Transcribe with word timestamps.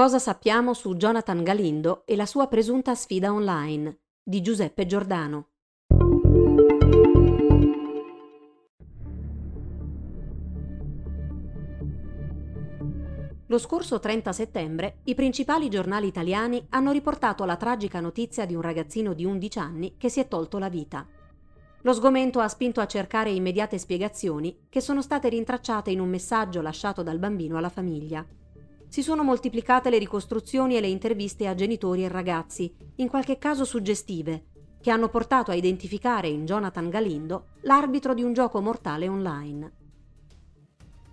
Cosa 0.00 0.18
sappiamo 0.18 0.72
su 0.72 0.96
Jonathan 0.96 1.42
Galindo 1.42 2.06
e 2.06 2.16
la 2.16 2.24
sua 2.24 2.46
presunta 2.46 2.94
sfida 2.94 3.34
online 3.34 3.98
di 4.22 4.40
Giuseppe 4.40 4.86
Giordano. 4.86 5.48
Lo 13.46 13.58
scorso 13.58 14.00
30 14.00 14.32
settembre 14.32 15.00
i 15.04 15.14
principali 15.14 15.68
giornali 15.68 16.06
italiani 16.06 16.64
hanno 16.70 16.92
riportato 16.92 17.44
la 17.44 17.56
tragica 17.56 18.00
notizia 18.00 18.46
di 18.46 18.54
un 18.54 18.62
ragazzino 18.62 19.12
di 19.12 19.26
11 19.26 19.58
anni 19.58 19.96
che 19.98 20.08
si 20.08 20.20
è 20.20 20.28
tolto 20.28 20.56
la 20.56 20.70
vita. 20.70 21.06
Lo 21.82 21.92
sgomento 21.92 22.40
ha 22.40 22.48
spinto 22.48 22.80
a 22.80 22.86
cercare 22.86 23.28
immediate 23.28 23.76
spiegazioni 23.76 24.60
che 24.70 24.80
sono 24.80 25.02
state 25.02 25.28
rintracciate 25.28 25.90
in 25.90 26.00
un 26.00 26.08
messaggio 26.08 26.62
lasciato 26.62 27.02
dal 27.02 27.18
bambino 27.18 27.58
alla 27.58 27.68
famiglia. 27.68 28.26
Si 28.90 29.04
sono 29.04 29.22
moltiplicate 29.22 29.88
le 29.88 29.98
ricostruzioni 29.98 30.76
e 30.76 30.80
le 30.80 30.88
interviste 30.88 31.46
a 31.46 31.54
genitori 31.54 32.02
e 32.02 32.08
ragazzi, 32.08 32.74
in 32.96 33.06
qualche 33.06 33.38
caso 33.38 33.64
suggestive, 33.64 34.46
che 34.80 34.90
hanno 34.90 35.08
portato 35.08 35.52
a 35.52 35.54
identificare 35.54 36.26
in 36.26 36.44
Jonathan 36.44 36.90
Galindo 36.90 37.50
l'arbitro 37.60 38.14
di 38.14 38.24
un 38.24 38.32
gioco 38.32 38.60
mortale 38.60 39.06
online. 39.06 39.72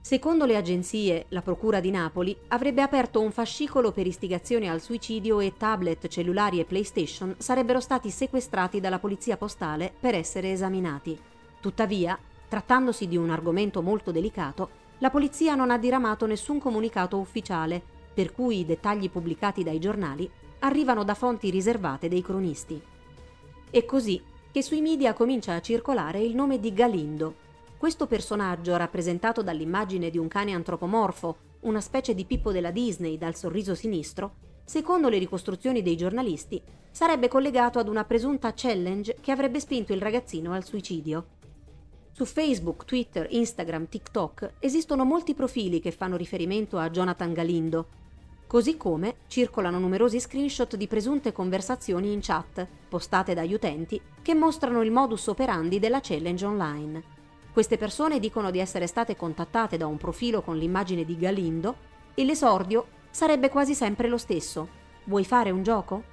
Secondo 0.01 0.45
le 0.45 0.55
agenzie, 0.55 1.27
la 1.29 1.43
Procura 1.43 1.79
di 1.79 1.91
Napoli 1.91 2.35
avrebbe 2.47 2.81
aperto 2.81 3.21
un 3.21 3.29
fascicolo 3.31 3.91
per 3.91 4.07
istigazione 4.07 4.67
al 4.67 4.81
suicidio 4.81 5.39
e 5.39 5.53
tablet, 5.55 6.07
cellulari 6.07 6.59
e 6.59 6.65
PlayStation 6.65 7.35
sarebbero 7.37 7.79
stati 7.79 8.09
sequestrati 8.09 8.79
dalla 8.79 8.97
Polizia 8.97 9.37
Postale 9.37 9.93
per 9.99 10.15
essere 10.15 10.51
esaminati. 10.51 11.15
Tuttavia, 11.59 12.17
trattandosi 12.47 13.07
di 13.07 13.17
un 13.17 13.29
argomento 13.29 13.83
molto 13.83 14.11
delicato, 14.11 14.85
la 14.99 15.09
Polizia 15.09 15.55
non 15.55 15.71
ha 15.71 15.77
diramato 15.77 16.25
nessun 16.25 16.59
comunicato 16.59 17.17
ufficiale, 17.17 17.81
per 18.13 18.31
cui 18.31 18.59
i 18.59 18.65
dettagli 18.65 19.09
pubblicati 19.09 19.63
dai 19.63 19.79
giornali 19.79 20.29
arrivano 20.59 21.03
da 21.03 21.13
fonti 21.13 21.49
riservate 21.49 22.07
dei 22.07 22.21
cronisti. 22.21 22.81
È 23.69 23.85
così 23.85 24.21
che 24.51 24.61
sui 24.63 24.81
media 24.81 25.13
comincia 25.13 25.53
a 25.53 25.61
circolare 25.61 26.19
il 26.19 26.33
nome 26.33 26.59
di 26.59 26.73
Galindo, 26.73 27.45
questo 27.77 28.07
personaggio, 28.07 28.75
rappresentato 28.75 29.43
dall'immagine 29.43 30.09
di 30.09 30.17
un 30.17 30.27
cane 30.27 30.53
antropomorfo, 30.53 31.37
una 31.61 31.79
specie 31.79 32.15
di 32.15 32.25
Pippo 32.25 32.51
della 32.51 32.71
Disney 32.71 33.19
dal 33.19 33.35
sorriso 33.35 33.75
sinistro, 33.75 34.33
secondo 34.65 35.09
le 35.09 35.19
ricostruzioni 35.19 35.83
dei 35.83 35.95
giornalisti, 35.95 36.59
sarebbe 36.89 37.27
collegato 37.27 37.77
ad 37.77 37.87
una 37.87 38.03
presunta 38.03 38.51
challenge 38.55 39.17
che 39.21 39.31
avrebbe 39.31 39.59
spinto 39.59 39.93
il 39.93 40.01
ragazzino 40.01 40.53
al 40.53 40.65
suicidio. 40.65 41.36
Su 42.17 42.25
Facebook, 42.25 42.83
Twitter, 42.85 43.27
Instagram, 43.29 43.89
TikTok 43.89 44.53
esistono 44.57 45.05
molti 45.05 45.35
profili 45.35 45.79
che 45.79 45.91
fanno 45.91 46.17
riferimento 46.17 46.79
a 46.79 46.89
Jonathan 46.89 47.31
Galindo, 47.31 47.89
così 48.47 48.75
come 48.75 49.17
circolano 49.27 49.77
numerosi 49.77 50.19
screenshot 50.19 50.75
di 50.77 50.87
presunte 50.87 51.31
conversazioni 51.31 52.11
in 52.11 52.21
chat, 52.23 52.65
postate 52.89 53.35
dagli 53.35 53.53
utenti, 53.53 54.01
che 54.23 54.33
mostrano 54.33 54.81
il 54.81 54.89
modus 54.89 55.27
operandi 55.27 55.77
della 55.77 55.99
challenge 56.01 56.43
online. 56.43 57.03
Queste 57.53 57.77
persone 57.77 58.19
dicono 58.19 58.49
di 58.49 58.57
essere 58.57 58.87
state 58.87 59.15
contattate 59.15 59.77
da 59.77 59.85
un 59.85 59.97
profilo 59.97 60.41
con 60.41 60.57
l'immagine 60.57 61.05
di 61.05 61.19
Galindo 61.19 61.75
e 62.15 62.25
l'esordio 62.25 62.87
sarebbe 63.11 63.49
quasi 63.49 63.75
sempre 63.75 64.07
lo 64.07 64.17
stesso. 64.17 64.67
Vuoi 65.03 65.23
fare 65.23 65.51
un 65.51 65.61
gioco? 65.61 66.03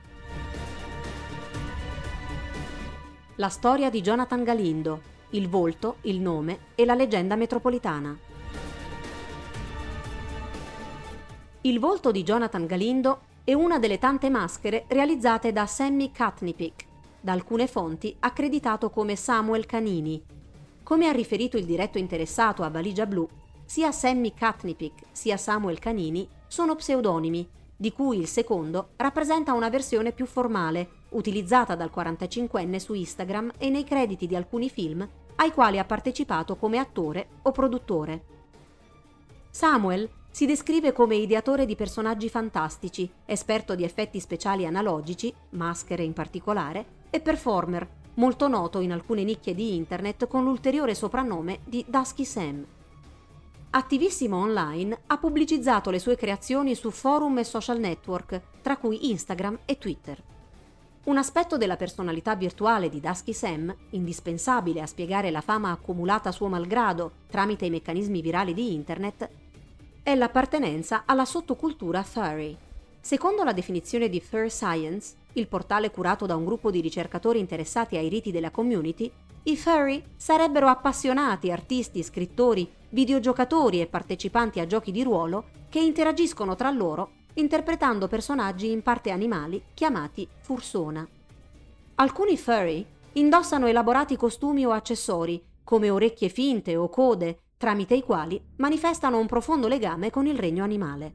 La 3.36 3.48
storia 3.48 3.88
di 3.88 4.02
Jonathan 4.02 4.44
Galindo, 4.44 5.12
il 5.34 5.48
volto, 5.48 5.96
il 6.02 6.20
nome 6.20 6.58
e 6.76 6.84
la 6.84 6.94
leggenda 6.94 7.34
metropolitana. 7.34 8.16
Il 11.62 11.80
volto 11.80 12.12
di 12.12 12.22
Jonathan 12.22 12.66
Galindo 12.66 13.20
è 13.42 13.52
una 13.52 13.80
delle 13.80 13.98
tante 13.98 14.30
maschere 14.30 14.84
realizzate 14.86 15.52
da 15.52 15.66
Sammy 15.66 16.12
Katnipik, 16.12 16.84
da 17.20 17.32
alcune 17.32 17.66
fonti 17.66 18.14
accreditato 18.20 18.90
come 18.90 19.16
Samuel 19.16 19.66
Canini, 19.66 20.22
come 20.84 21.08
ha 21.08 21.12
riferito 21.12 21.56
il 21.56 21.64
diretto 21.64 21.98
interessato 21.98 22.62
a 22.62 22.70
Valigia 22.70 23.06
Blu, 23.06 23.28
sia 23.64 23.90
Sammy 23.90 24.34
Katnipik 24.34 25.06
sia 25.10 25.36
Samuel 25.36 25.80
Canini 25.80 26.28
sono 26.46 26.76
pseudonimi, 26.76 27.48
di 27.76 27.90
cui 27.92 28.18
il 28.18 28.28
secondo 28.28 28.90
rappresenta 28.96 29.52
una 29.52 29.68
versione 29.68 30.12
più 30.12 30.26
formale, 30.26 31.02
utilizzata 31.10 31.74
dal 31.74 31.90
45enne 31.92 32.76
su 32.76 32.94
Instagram 32.94 33.52
e 33.58 33.68
nei 33.68 33.82
crediti 33.82 34.28
di 34.28 34.36
alcuni 34.36 34.70
film 34.70 35.08
ai 35.36 35.52
quali 35.52 35.78
ha 35.78 35.84
partecipato 35.84 36.56
come 36.56 36.78
attore 36.78 37.28
o 37.42 37.52
produttore. 37.52 38.24
Samuel 39.50 40.08
si 40.30 40.46
descrive 40.46 40.92
come 40.92 41.14
ideatore 41.14 41.64
di 41.64 41.76
personaggi 41.76 42.28
fantastici, 42.28 43.08
esperto 43.24 43.74
di 43.74 43.84
effetti 43.84 44.18
speciali 44.18 44.66
analogici, 44.66 45.32
maschere 45.50 46.02
in 46.02 46.12
particolare, 46.12 47.02
e 47.10 47.20
performer, 47.20 47.88
molto 48.14 48.48
noto 48.48 48.80
in 48.80 48.90
alcune 48.90 49.22
nicchie 49.22 49.54
di 49.54 49.76
internet 49.76 50.26
con 50.26 50.42
l'ulteriore 50.42 50.94
soprannome 50.94 51.60
di 51.64 51.84
Dusky 51.86 52.24
Sam. 52.24 52.66
Attivissimo 53.70 54.38
online, 54.38 55.02
ha 55.06 55.18
pubblicizzato 55.18 55.90
le 55.90 56.00
sue 56.00 56.16
creazioni 56.16 56.74
su 56.74 56.90
forum 56.90 57.38
e 57.38 57.44
social 57.44 57.78
network, 57.78 58.40
tra 58.60 58.76
cui 58.76 59.10
Instagram 59.10 59.60
e 59.64 59.78
Twitter. 59.78 60.20
Un 61.04 61.18
aspetto 61.18 61.58
della 61.58 61.76
personalità 61.76 62.34
virtuale 62.34 62.88
di 62.88 62.98
Dusky 62.98 63.34
Sam, 63.34 63.74
indispensabile 63.90 64.80
a 64.80 64.86
spiegare 64.86 65.30
la 65.30 65.42
fama 65.42 65.70
accumulata 65.70 66.32
suo 66.32 66.48
malgrado 66.48 67.12
tramite 67.28 67.66
i 67.66 67.70
meccanismi 67.70 68.22
virali 68.22 68.54
di 68.54 68.72
internet, 68.72 69.28
è 70.02 70.14
l'appartenenza 70.14 71.02
alla 71.04 71.26
sottocultura 71.26 72.02
furry. 72.02 72.56
Secondo 73.02 73.44
la 73.44 73.52
definizione 73.52 74.08
di 74.08 74.18
Fur 74.18 74.50
Science, 74.50 75.16
il 75.34 75.46
portale 75.46 75.90
curato 75.90 76.24
da 76.24 76.36
un 76.36 76.46
gruppo 76.46 76.70
di 76.70 76.80
ricercatori 76.80 77.38
interessati 77.38 77.98
ai 77.98 78.08
riti 78.08 78.32
della 78.32 78.50
community, 78.50 79.12
i 79.42 79.58
furry 79.58 80.02
sarebbero 80.16 80.68
appassionati 80.68 81.52
artisti, 81.52 82.02
scrittori, 82.02 82.66
videogiocatori 82.88 83.82
e 83.82 83.86
partecipanti 83.88 84.58
a 84.58 84.66
giochi 84.66 84.90
di 84.90 85.02
ruolo 85.02 85.48
che 85.68 85.80
interagiscono 85.80 86.54
tra 86.54 86.70
loro 86.70 87.10
interpretando 87.34 88.08
personaggi 88.08 88.70
in 88.70 88.82
parte 88.82 89.10
animali 89.10 89.62
chiamati 89.74 90.26
fursona. 90.40 91.06
Alcuni 91.96 92.36
furry 92.36 92.84
indossano 93.12 93.66
elaborati 93.66 94.16
costumi 94.16 94.64
o 94.66 94.72
accessori, 94.72 95.42
come 95.62 95.90
orecchie 95.90 96.28
finte 96.28 96.76
o 96.76 96.88
code, 96.88 97.38
tramite 97.56 97.94
i 97.94 98.02
quali 98.02 98.42
manifestano 98.56 99.18
un 99.18 99.26
profondo 99.26 99.68
legame 99.68 100.10
con 100.10 100.26
il 100.26 100.38
regno 100.38 100.64
animale. 100.64 101.14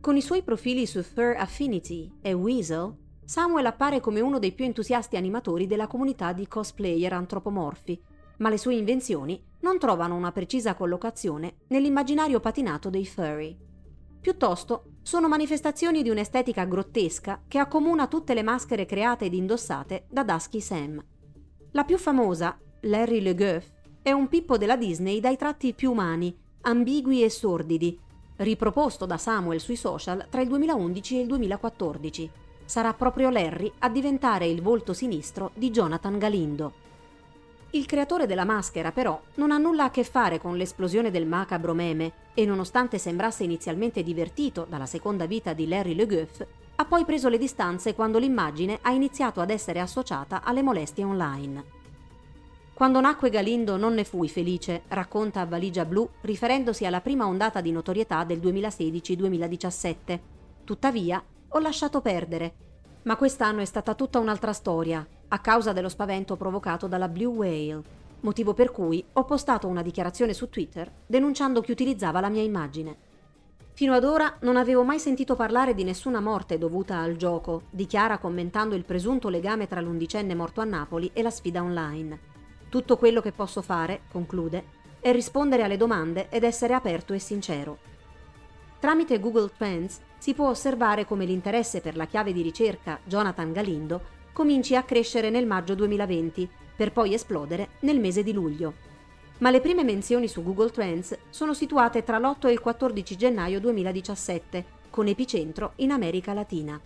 Con 0.00 0.16
i 0.16 0.22
suoi 0.22 0.42
profili 0.42 0.86
su 0.86 1.02
Fur 1.02 1.34
Affinity 1.36 2.10
e 2.22 2.32
Weasel, 2.32 2.94
Samuel 3.24 3.66
appare 3.66 4.00
come 4.00 4.20
uno 4.20 4.38
dei 4.38 4.52
più 4.52 4.64
entusiasti 4.64 5.16
animatori 5.16 5.66
della 5.66 5.86
comunità 5.86 6.32
di 6.32 6.48
cosplayer 6.48 7.12
antropomorfi, 7.12 8.02
ma 8.38 8.48
le 8.48 8.56
sue 8.56 8.74
invenzioni 8.74 9.40
non 9.60 9.78
trovano 9.78 10.16
una 10.16 10.32
precisa 10.32 10.74
collocazione 10.74 11.56
nell'immaginario 11.68 12.40
patinato 12.40 12.88
dei 12.88 13.06
furry. 13.06 13.56
Piuttosto 14.20 14.84
sono 15.10 15.26
manifestazioni 15.26 16.04
di 16.04 16.08
un'estetica 16.08 16.64
grottesca 16.66 17.42
che 17.48 17.58
accomuna 17.58 18.06
tutte 18.06 18.32
le 18.32 18.44
maschere 18.44 18.86
create 18.86 19.24
ed 19.24 19.34
indossate 19.34 20.04
da 20.08 20.22
Dusky 20.22 20.60
Sam. 20.60 21.04
La 21.72 21.82
più 21.82 21.98
famosa, 21.98 22.56
Larry 22.82 23.20
Le 23.20 23.34
Goff, 23.34 23.66
è 24.02 24.12
un 24.12 24.28
pippo 24.28 24.56
della 24.56 24.76
Disney 24.76 25.18
dai 25.18 25.36
tratti 25.36 25.74
più 25.74 25.90
umani, 25.90 26.32
ambigui 26.60 27.24
e 27.24 27.28
sordidi, 27.28 27.98
riproposto 28.36 29.04
da 29.04 29.16
Samuel 29.16 29.58
sui 29.58 29.74
social 29.74 30.28
tra 30.30 30.42
il 30.42 30.48
2011 30.48 31.16
e 31.16 31.20
il 31.22 31.26
2014 31.26 32.30
sarà 32.64 32.94
proprio 32.94 33.30
Larry 33.30 33.72
a 33.80 33.88
diventare 33.88 34.46
il 34.46 34.62
volto 34.62 34.92
sinistro 34.92 35.50
di 35.54 35.72
Jonathan 35.72 36.18
Galindo. 36.18 36.72
Il 37.72 37.86
creatore 37.86 38.26
della 38.26 38.44
maschera, 38.44 38.90
però, 38.90 39.20
non 39.36 39.52
ha 39.52 39.58
nulla 39.58 39.84
a 39.84 39.90
che 39.90 40.02
fare 40.02 40.40
con 40.40 40.56
l'esplosione 40.56 41.12
del 41.12 41.26
macabro 41.26 41.72
meme 41.72 42.12
e, 42.34 42.44
nonostante 42.44 42.98
sembrasse 42.98 43.44
inizialmente 43.44 44.02
divertito 44.02 44.66
dalla 44.68 44.86
seconda 44.86 45.26
vita 45.26 45.52
di 45.52 45.68
Larry 45.68 45.94
Le 45.94 46.06
Goff, 46.06 46.46
ha 46.74 46.84
poi 46.84 47.04
preso 47.04 47.28
le 47.28 47.38
distanze 47.38 47.94
quando 47.94 48.18
l'immagine 48.18 48.78
ha 48.82 48.90
iniziato 48.90 49.40
ad 49.40 49.50
essere 49.50 49.78
associata 49.78 50.42
alle 50.42 50.62
molestie 50.62 51.04
online. 51.04 51.78
Quando 52.74 53.00
nacque 53.00 53.30
Galindo 53.30 53.76
non 53.76 53.94
ne 53.94 54.04
fui 54.04 54.28
felice, 54.28 54.82
racconta 54.88 55.42
a 55.42 55.46
Valigia 55.46 55.84
Blu, 55.84 56.08
riferendosi 56.22 56.86
alla 56.86 57.02
prima 57.02 57.26
ondata 57.26 57.60
di 57.60 57.70
notorietà 57.70 58.24
del 58.24 58.40
2016-2017. 58.40 60.20
Tuttavia, 60.64 61.22
ho 61.46 61.58
lasciato 61.58 62.00
perdere. 62.00 62.54
Ma 63.02 63.16
quest'anno 63.16 63.60
è 63.60 63.64
stata 63.66 63.94
tutta 63.94 64.18
un'altra 64.18 64.54
storia, 64.54 65.06
a 65.32 65.38
causa 65.38 65.72
dello 65.72 65.88
spavento 65.88 66.36
provocato 66.36 66.86
dalla 66.86 67.08
Blue 67.08 67.34
Whale, 67.36 67.82
motivo 68.20 68.52
per 68.52 68.70
cui 68.70 69.04
ho 69.12 69.24
postato 69.24 69.68
una 69.68 69.82
dichiarazione 69.82 70.34
su 70.34 70.48
Twitter 70.48 70.90
denunciando 71.06 71.60
chi 71.60 71.70
utilizzava 71.70 72.20
la 72.20 72.28
mia 72.28 72.42
immagine. 72.42 73.08
Fino 73.72 73.94
ad 73.94 74.04
ora 74.04 74.36
non 74.40 74.56
avevo 74.56 74.82
mai 74.82 74.98
sentito 74.98 75.36
parlare 75.36 75.72
di 75.72 75.84
nessuna 75.84 76.20
morte 76.20 76.58
dovuta 76.58 76.98
al 76.98 77.16
gioco, 77.16 77.62
dichiara 77.70 78.18
commentando 78.18 78.74
il 78.74 78.84
presunto 78.84 79.28
legame 79.28 79.68
tra 79.68 79.80
l'undicenne 79.80 80.34
morto 80.34 80.60
a 80.60 80.64
Napoli 80.64 81.10
e 81.12 81.22
la 81.22 81.30
sfida 81.30 81.62
online. 81.62 82.18
Tutto 82.68 82.98
quello 82.98 83.20
che 83.20 83.32
posso 83.32 83.62
fare, 83.62 84.02
conclude, 84.10 84.64
è 85.00 85.12
rispondere 85.12 85.62
alle 85.62 85.76
domande 85.76 86.28
ed 86.28 86.42
essere 86.42 86.74
aperto 86.74 87.12
e 87.12 87.20
sincero. 87.20 87.78
Tramite 88.80 89.20
Google 89.20 89.50
Trends 89.56 90.00
si 90.18 90.34
può 90.34 90.48
osservare 90.48 91.06
come 91.06 91.24
l'interesse 91.24 91.80
per 91.80 91.96
la 91.96 92.06
chiave 92.06 92.32
di 92.32 92.42
ricerca 92.42 92.98
Jonathan 93.04 93.52
Galindo 93.52 94.18
cominci 94.32 94.76
a 94.76 94.82
crescere 94.82 95.30
nel 95.30 95.46
maggio 95.46 95.74
2020, 95.74 96.48
per 96.76 96.92
poi 96.92 97.14
esplodere 97.14 97.70
nel 97.80 98.00
mese 98.00 98.22
di 98.22 98.32
luglio. 98.32 98.88
Ma 99.38 99.50
le 99.50 99.60
prime 99.60 99.84
menzioni 99.84 100.28
su 100.28 100.42
Google 100.42 100.70
Trends 100.70 101.16
sono 101.30 101.54
situate 101.54 102.02
tra 102.02 102.18
l'8 102.18 102.48
e 102.48 102.52
il 102.52 102.60
14 102.60 103.16
gennaio 103.16 103.60
2017, 103.60 104.64
con 104.90 105.06
epicentro 105.06 105.72
in 105.76 105.90
America 105.90 106.32
Latina. 106.32 106.80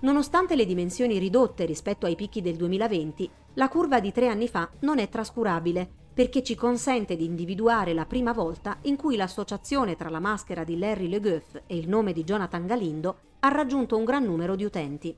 Nonostante 0.00 0.54
le 0.54 0.64
dimensioni 0.64 1.18
ridotte 1.18 1.64
rispetto 1.64 2.06
ai 2.06 2.14
picchi 2.14 2.40
del 2.40 2.56
2020, 2.56 3.30
la 3.54 3.68
curva 3.68 3.98
di 3.98 4.12
tre 4.12 4.28
anni 4.28 4.48
fa 4.48 4.70
non 4.80 4.98
è 4.98 5.08
trascurabile 5.08 6.06
perché 6.18 6.42
ci 6.42 6.54
consente 6.54 7.14
di 7.14 7.24
individuare 7.24 7.94
la 7.94 8.04
prima 8.04 8.32
volta 8.32 8.78
in 8.82 8.96
cui 8.96 9.16
l'associazione 9.16 9.96
tra 9.96 10.08
la 10.08 10.18
maschera 10.18 10.64
di 10.64 10.78
Larry 10.78 11.08
Le 11.08 11.20
Goff 11.20 11.60
e 11.66 11.76
il 11.76 11.88
nome 11.88 12.12
di 12.12 12.24
Jonathan 12.24 12.66
Galindo 12.66 13.18
ha 13.40 13.48
raggiunto 13.48 13.96
un 13.96 14.04
gran 14.04 14.24
numero 14.24 14.56
di 14.56 14.64
utenti. 14.64 15.16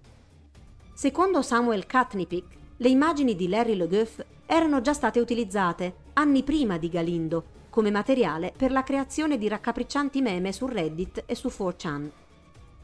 Secondo 1.00 1.40
Samuel 1.40 1.86
Katnipik, 1.86 2.44
le 2.76 2.88
immagini 2.90 3.34
di 3.34 3.48
Larry 3.48 3.74
Le 3.74 4.22
erano 4.44 4.82
già 4.82 4.92
state 4.92 5.18
utilizzate 5.18 5.94
anni 6.12 6.42
prima 6.42 6.76
di 6.76 6.90
Galindo 6.90 7.42
come 7.70 7.90
materiale 7.90 8.52
per 8.54 8.70
la 8.70 8.82
creazione 8.82 9.38
di 9.38 9.48
raccapriccianti 9.48 10.20
meme 10.20 10.52
su 10.52 10.66
Reddit 10.66 11.22
e 11.24 11.34
su 11.34 11.48
4chan. 11.48 12.10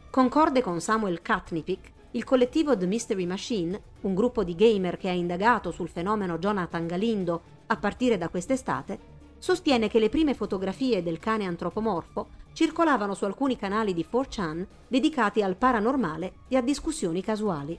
Concorde 0.09 0.63
con 0.63 0.81
Samuel 0.81 1.21
Katnipik, 1.21 1.93
il 2.13 2.25
collettivo 2.25 2.75
The 2.75 2.87
Mystery 2.87 3.27
Machine, 3.27 3.79
un 4.01 4.15
gruppo 4.15 4.45
di 4.45 4.55
gamer 4.55 4.97
che 4.97 5.11
ha 5.11 5.13
indagato 5.13 5.71
sul 5.71 5.91
fenomeno 5.91 6.39
Jonathan 6.39 6.87
Galindo 6.87 7.43
a 7.67 7.77
partire 7.77 8.17
da 8.17 8.31
quest'estate, 8.31 8.99
sostiene 9.37 9.89
che 9.89 9.99
le 9.99 10.09
prime 10.09 10.33
fotografie 10.33 11.03
del 11.03 11.19
cane 11.19 11.45
antropomorfo 11.45 12.29
circolavano 12.55 13.13
su 13.13 13.27
alcuni 13.27 13.59
canali 13.59 13.93
di 13.93 14.07
4chan 14.11 14.67
dedicati 14.89 15.43
al 15.43 15.57
paranormale 15.57 16.33
e 16.49 16.57
a 16.57 16.63
discussioni 16.63 17.21
casuali. 17.21 17.79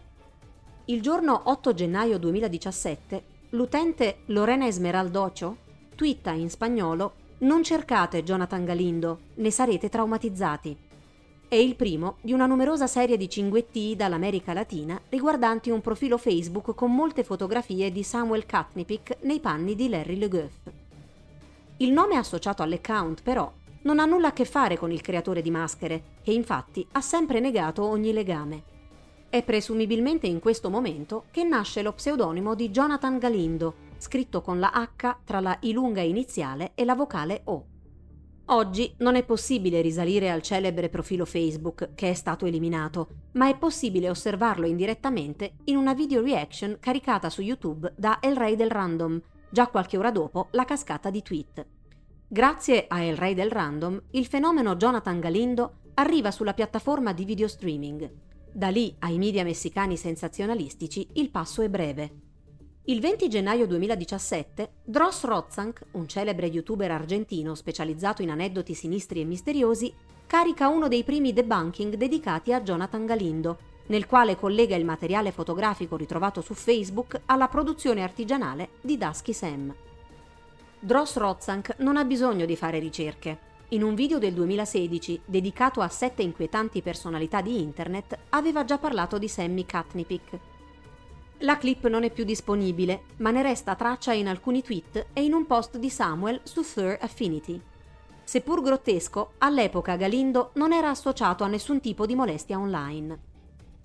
Il 0.89 1.01
giorno 1.01 1.41
8 1.43 1.73
gennaio 1.73 2.17
2017, 2.17 3.23
l'utente 3.49 4.19
Lorena 4.27 4.67
Esmeraldocio 4.67 5.57
twitta 5.95 6.31
in 6.31 6.49
spagnolo 6.49 7.13
Non 7.39 7.61
cercate 7.61 8.23
Jonathan 8.23 8.63
Galindo, 8.63 9.19
ne 9.33 9.51
sarete 9.51 9.89
traumatizzati. 9.89 10.77
È 11.45 11.55
il 11.55 11.75
primo 11.75 12.19
di 12.21 12.31
una 12.31 12.45
numerosa 12.45 12.87
serie 12.87 13.17
di 13.17 13.27
cinguettii 13.27 13.97
dall'America 13.97 14.53
Latina 14.53 14.97
riguardanti 15.09 15.69
un 15.71 15.81
profilo 15.81 16.17
Facebook 16.17 16.73
con 16.73 16.95
molte 16.95 17.25
fotografie 17.25 17.91
di 17.91 18.03
Samuel 18.03 18.45
Katnipik 18.45 19.17
nei 19.23 19.41
panni 19.41 19.75
di 19.75 19.89
Larry 19.89 20.15
Le 20.15 20.27
Goff. 20.29 20.71
Il 21.79 21.91
nome 21.91 22.15
associato 22.15 22.63
all'account, 22.63 23.23
però, 23.23 23.51
non 23.81 23.99
ha 23.99 24.05
nulla 24.05 24.29
a 24.29 24.33
che 24.33 24.45
fare 24.45 24.77
con 24.77 24.93
il 24.93 25.01
creatore 25.01 25.41
di 25.41 25.51
maschere, 25.51 26.01
che 26.23 26.31
infatti 26.31 26.87
ha 26.93 27.01
sempre 27.01 27.41
negato 27.41 27.83
ogni 27.83 28.13
legame. 28.13 28.75
È 29.29 29.43
presumibilmente 29.43 30.25
in 30.25 30.39
questo 30.39 30.69
momento 30.69 31.25
che 31.31 31.43
nasce 31.43 31.81
lo 31.81 31.91
pseudonimo 31.91 32.55
di 32.55 32.69
Jonathan 32.69 33.17
Galindo, 33.17 33.75
scritto 33.97 34.41
con 34.41 34.57
la 34.57 34.71
H 34.73 35.17
tra 35.25 35.41
la 35.41 35.57
I 35.61 35.73
lunga 35.73 35.99
iniziale 35.99 36.71
e 36.75 36.85
la 36.85 36.95
vocale 36.95 37.41
O. 37.45 37.65
Oggi 38.45 38.93
non 38.99 39.15
è 39.15 39.25
possibile 39.25 39.81
risalire 39.81 40.31
al 40.31 40.41
celebre 40.41 40.87
profilo 40.87 41.25
Facebook 41.25 41.89
che 41.93 42.11
è 42.11 42.13
stato 42.13 42.45
eliminato, 42.45 43.09
ma 43.33 43.49
è 43.49 43.57
possibile 43.57 44.09
osservarlo 44.09 44.65
indirettamente 44.65 45.55
in 45.65 45.75
una 45.75 45.93
video 45.93 46.21
reaction 46.21 46.77
caricata 46.79 47.29
su 47.29 47.41
YouTube 47.41 47.93
da 47.97 48.19
El 48.21 48.37
Rey 48.37 48.55
del 48.55 48.71
Random, 48.71 49.21
già 49.49 49.67
qualche 49.67 49.97
ora 49.97 50.09
dopo 50.09 50.47
la 50.51 50.63
cascata 50.63 51.09
di 51.09 51.21
tweet. 51.21 51.65
Grazie 52.29 52.85
a 52.87 53.03
El 53.03 53.17
Rey 53.17 53.33
del 53.33 53.51
Random, 53.51 54.01
il 54.11 54.25
fenomeno 54.25 54.77
Jonathan 54.77 55.19
Galindo 55.19 55.79
arriva 55.95 56.31
sulla 56.31 56.53
piattaforma 56.53 57.11
di 57.11 57.25
video 57.25 57.49
streaming. 57.49 58.09
Da 58.57 58.69
lì 58.69 58.95
ai 59.01 59.19
media 59.19 59.43
messicani 59.43 59.97
sensazionalistici 59.97 61.07
il 61.13 61.29
passo 61.29 61.61
è 61.61 61.69
breve. 61.69 62.09
Il 62.85 62.99
20 62.99 63.29
gennaio 63.29 63.67
2017, 63.67 64.77
Dross 64.83 65.25
Rozzank, 65.25 65.85
un 65.91 66.07
celebre 66.07 66.47
youtuber 66.47 66.89
argentino 66.89 67.53
specializzato 67.53 68.23
in 68.23 68.31
aneddoti 68.31 68.73
sinistri 68.73 69.21
e 69.21 69.25
misteriosi, 69.25 69.93
carica 70.25 70.69
uno 70.69 70.87
dei 70.87 71.03
primi 71.03 71.33
debunking 71.33 71.93
dedicati 71.97 72.51
a 72.51 72.61
Jonathan 72.61 73.05
Galindo, 73.05 73.59
nel 73.89 74.07
quale 74.07 74.35
collega 74.35 74.75
il 74.75 74.85
materiale 74.85 75.31
fotografico 75.31 75.95
ritrovato 75.95 76.41
su 76.41 76.55
Facebook 76.55 77.21
alla 77.27 77.49
produzione 77.49 78.01
artigianale 78.01 78.69
di 78.81 78.97
Dusky 78.97 79.33
Sam. 79.33 79.71
Dross 80.79 81.17
Rozzank 81.17 81.75
non 81.81 81.95
ha 81.95 82.05
bisogno 82.05 82.47
di 82.47 82.55
fare 82.55 82.79
ricerche. 82.79 83.37
In 83.69 83.83
un 83.83 83.95
video 83.95 84.17
del 84.17 84.33
2016, 84.33 85.21
dedicato 85.25 85.81
a 85.81 85.87
sette 85.87 86.21
inquietanti 86.21 86.81
personalità 86.81 87.41
di 87.41 87.61
Internet, 87.61 88.17
aveva 88.29 88.63
già 88.63 88.77
parlato 88.77 89.17
di 89.17 89.27
Sammy 89.27 89.65
Katnipik, 89.65 90.39
la 91.41 91.57
clip 91.57 91.85
non 91.87 92.03
è 92.03 92.09
più 92.09 92.23
disponibile, 92.23 93.03
ma 93.17 93.29
ne 93.29 93.43
resta 93.43 93.75
traccia 93.75 94.11
in 94.11 94.27
alcuni 94.27 94.63
tweet 94.63 95.07
e 95.13 95.23
in 95.23 95.33
un 95.33 95.45
post 95.45 95.77
di 95.77 95.89
Samuel 95.89 96.39
su 96.43 96.63
Thur 96.63 96.97
Affinity. 96.99 97.61
Seppur 98.23 98.63
grottesco, 98.63 99.33
all'epoca 99.37 99.95
Galindo 99.97 100.49
non 100.53 100.73
era 100.73 100.89
associato 100.89 101.43
a 101.43 101.47
nessun 101.47 101.79
tipo 101.79 102.07
di 102.07 102.15
molestia 102.15 102.57
online. 102.57 103.19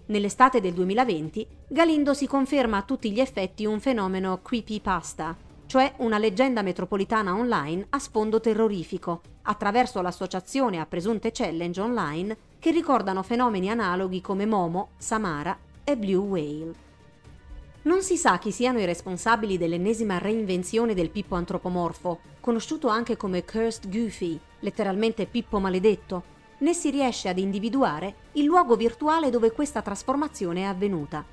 Nell'estate 0.06 0.62
del 0.62 0.72
2020, 0.72 1.46
Galindo 1.68 2.14
si 2.14 2.26
conferma 2.26 2.78
a 2.78 2.82
tutti 2.82 3.12
gli 3.12 3.20
effetti 3.20 3.66
un 3.66 3.80
fenomeno 3.80 4.40
creepypasta, 4.40 5.36
cioè 5.72 5.90
una 6.00 6.18
leggenda 6.18 6.60
metropolitana 6.60 7.34
online 7.34 7.86
a 7.88 7.98
sfondo 7.98 8.40
terrorifico, 8.40 9.22
attraverso 9.44 10.02
l'associazione 10.02 10.78
a 10.78 10.84
presunte 10.84 11.30
challenge 11.32 11.80
online 11.80 12.36
che 12.58 12.70
ricordano 12.70 13.22
fenomeni 13.22 13.70
analoghi 13.70 14.20
come 14.20 14.44
Momo, 14.44 14.90
Samara 14.98 15.58
e 15.82 15.96
Blue 15.96 16.16
Whale. 16.16 16.74
Non 17.84 18.02
si 18.02 18.18
sa 18.18 18.38
chi 18.38 18.50
siano 18.50 18.80
i 18.80 18.84
responsabili 18.84 19.56
dell'ennesima 19.56 20.18
reinvenzione 20.18 20.92
del 20.92 21.08
Pippo 21.08 21.36
antropomorfo, 21.36 22.18
conosciuto 22.40 22.88
anche 22.88 23.16
come 23.16 23.42
Cursed 23.42 23.88
Goofy, 23.88 24.38
letteralmente 24.58 25.24
Pippo 25.24 25.58
maledetto, 25.58 26.22
né 26.58 26.74
si 26.74 26.90
riesce 26.90 27.30
ad 27.30 27.38
individuare 27.38 28.14
il 28.32 28.44
luogo 28.44 28.76
virtuale 28.76 29.30
dove 29.30 29.52
questa 29.52 29.80
trasformazione 29.80 30.60
è 30.60 30.64
avvenuta. 30.64 31.24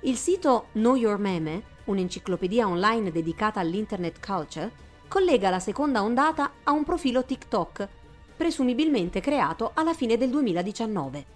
Il 0.00 0.16
sito 0.16 0.68
Know 0.72 0.94
Your 0.94 1.18
Meme, 1.18 1.74
un'enciclopedia 1.86 2.68
online 2.68 3.10
dedicata 3.10 3.58
all'internet 3.58 4.24
culture, 4.24 4.70
collega 5.08 5.50
la 5.50 5.60
seconda 5.60 6.02
ondata 6.02 6.52
a 6.62 6.70
un 6.70 6.84
profilo 6.84 7.24
TikTok, 7.24 7.88
presumibilmente 8.36 9.20
creato 9.20 9.72
alla 9.74 9.94
fine 9.94 10.16
del 10.16 10.30
2019. 10.30 11.26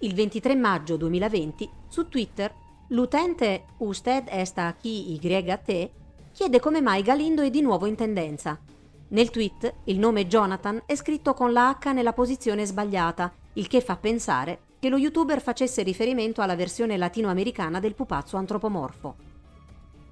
Il 0.00 0.14
23 0.14 0.54
maggio 0.54 0.96
2020, 0.96 1.70
su 1.88 2.08
Twitter 2.08 2.52
L'utente 2.90 3.64
Usted 3.78 4.28
esta 4.28 4.66
aquí 4.66 5.18
YT 5.20 5.90
chiede 6.30 6.60
come 6.60 6.80
mai 6.80 7.02
Galindo 7.02 7.42
è 7.42 7.50
di 7.50 7.60
nuovo 7.60 7.86
in 7.86 7.96
tendenza. 7.96 8.60
Nel 9.08 9.30
tweet 9.30 9.74
il 9.84 9.98
nome 9.98 10.28
Jonathan 10.28 10.80
è 10.86 10.94
scritto 10.94 11.34
con 11.34 11.52
la 11.52 11.76
H 11.80 11.92
nella 11.92 12.12
posizione 12.12 12.64
sbagliata, 12.64 13.32
il 13.54 13.66
che 13.66 13.80
fa 13.80 13.96
pensare 13.96 14.60
che 14.78 14.88
lo 14.88 14.98
youtuber 14.98 15.40
facesse 15.40 15.82
riferimento 15.82 16.42
alla 16.42 16.54
versione 16.54 16.96
latinoamericana 16.96 17.80
del 17.80 17.94
pupazzo 17.94 18.36
antropomorfo. 18.36 19.16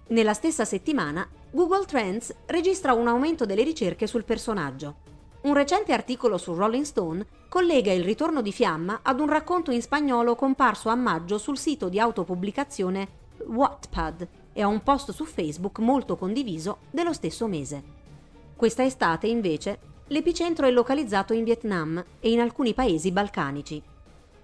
Nella 0.06 0.34
stessa 0.34 0.66
settimana, 0.66 1.26
Google 1.50 1.86
Trends 1.86 2.34
registra 2.46 2.92
un 2.92 3.08
aumento 3.08 3.46
delle 3.46 3.62
ricerche 3.62 4.06
sul 4.06 4.24
personaggio. 4.24 4.96
Un 5.44 5.54
recente 5.54 5.94
articolo 5.94 6.36
su 6.36 6.52
Rolling 6.52 6.84
Stone 6.84 7.24
collega 7.48 7.90
il 7.90 8.04
ritorno 8.04 8.42
di 8.42 8.52
Fiamma 8.52 9.00
ad 9.02 9.18
un 9.18 9.30
racconto 9.30 9.70
in 9.70 9.80
spagnolo 9.80 10.34
comparso 10.34 10.90
a 10.90 10.94
maggio 10.94 11.38
sul 11.38 11.56
sito 11.56 11.88
di 11.88 11.98
autopubblicazione 11.98 13.22
Wattpad 13.46 14.28
e 14.52 14.60
a 14.60 14.66
un 14.66 14.82
post 14.82 15.10
su 15.10 15.24
Facebook 15.24 15.78
molto 15.78 16.16
condiviso 16.16 16.80
dello 16.90 17.14
stesso 17.14 17.46
mese. 17.46 17.82
Questa 18.56 18.84
estate, 18.84 19.26
invece, 19.26 19.78
l'epicentro 20.08 20.66
è 20.66 20.70
localizzato 20.70 21.32
in 21.32 21.44
Vietnam 21.44 22.04
e 22.20 22.30
in 22.30 22.40
alcuni 22.40 22.74
paesi 22.74 23.10
balcanici. 23.10 23.82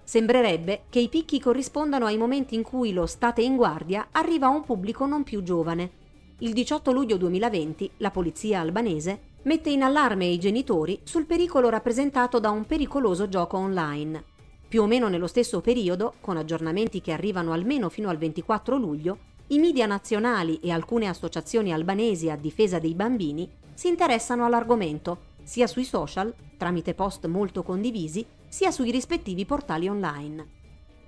Sembrerebbe 0.03 0.83
che 0.89 0.99
i 0.99 1.09
picchi 1.09 1.39
corrispondano 1.39 2.05
ai 2.05 2.17
momenti 2.17 2.55
in 2.55 2.63
cui 2.63 2.91
lo 2.91 3.05
state 3.05 3.41
in 3.41 3.55
guardia 3.55 4.07
arriva 4.11 4.47
a 4.47 4.49
un 4.49 4.63
pubblico 4.63 5.05
non 5.05 5.23
più 5.23 5.43
giovane. 5.43 5.99
Il 6.39 6.53
18 6.53 6.91
luglio 6.91 7.17
2020 7.17 7.91
la 7.97 8.11
polizia 8.11 8.59
albanese 8.59 9.29
mette 9.43 9.69
in 9.69 9.83
allarme 9.83 10.25
i 10.25 10.39
genitori 10.39 10.99
sul 11.03 11.25
pericolo 11.25 11.69
rappresentato 11.69 12.39
da 12.39 12.49
un 12.49 12.65
pericoloso 12.65 13.29
gioco 13.29 13.57
online. 13.57 14.23
Più 14.67 14.81
o 14.81 14.85
meno 14.85 15.07
nello 15.07 15.27
stesso 15.27 15.61
periodo, 15.61 16.13
con 16.21 16.37
aggiornamenti 16.37 17.01
che 17.01 17.11
arrivano 17.11 17.51
almeno 17.51 17.89
fino 17.89 18.09
al 18.09 18.17
24 18.17 18.77
luglio, 18.77 19.17
i 19.47 19.59
media 19.59 19.85
nazionali 19.85 20.59
e 20.61 20.71
alcune 20.71 21.07
associazioni 21.07 21.73
albanesi 21.73 22.29
a 22.29 22.37
difesa 22.37 22.79
dei 22.79 22.93
bambini 22.93 23.49
si 23.73 23.87
interessano 23.87 24.45
all'argomento, 24.45 25.29
sia 25.43 25.67
sui 25.67 25.83
social, 25.83 26.33
tramite 26.55 26.93
post 26.93 27.25
molto 27.25 27.63
condivisi, 27.63 28.25
sia 28.51 28.69
sui 28.69 28.91
rispettivi 28.91 29.45
portali 29.45 29.87
online. 29.87 30.59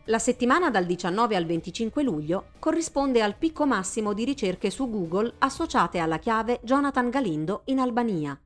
La 0.05 0.17
settimana 0.17 0.69
dal 0.69 0.85
19 0.85 1.35
al 1.35 1.45
25 1.45 2.01
luglio 2.01 2.45
corrisponde 2.57 3.21
al 3.21 3.35
picco 3.35 3.65
massimo 3.65 4.13
di 4.13 4.23
ricerche 4.23 4.69
su 4.69 4.89
Google 4.89 5.33
associate 5.39 5.99
alla 5.99 6.19
chiave 6.19 6.61
Jonathan 6.63 7.09
Galindo 7.09 7.63
in 7.65 7.79
Albania. 7.79 8.39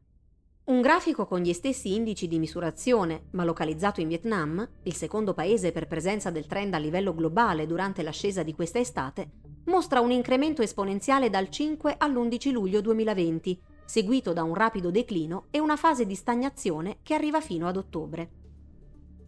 Un 0.66 0.82
grafico 0.82 1.27
con 1.27 1.42
gli 1.42 1.54
stessi 1.54 1.94
indici 1.94 2.27
di 2.27 2.39
misurazione, 2.39 3.27
ma 3.32 3.44
localizzato 3.44 4.01
in 4.01 4.08
Vietnam, 4.08 4.68
il 4.84 4.96
secondo 4.96 5.36
paese 5.36 5.72
per 5.72 5.88
presenza 5.88 6.32
del 6.32 6.48
trend 6.48 6.74
a 6.74 6.80
livello 6.80 7.13
globale 7.13 7.68
durante 7.68 8.01
l'ascesa 8.01 8.42
di 8.42 8.56
questa 8.56 8.80
estate, 8.80 9.30
mostra 9.66 10.01
un 10.01 10.10
incremento 10.10 10.63
esponenziale 10.63 11.30
dal 11.30 11.50
5 11.50 11.96
all'11 12.00 12.51
luglio 12.51 12.82
2020, 12.82 13.62
seguito 13.86 14.34
da 14.34 14.42
un 14.42 14.56
rapido 14.56 14.89
declino 14.89 15.46
e 15.51 15.60
una 15.60 15.75
fase 15.75 16.08
di 16.08 16.16
stagnazione 16.16 16.98
che 17.04 17.13
arriva 17.13 17.42
fino 17.42 17.68
ad 17.68 17.77
ottobre. 17.77 18.47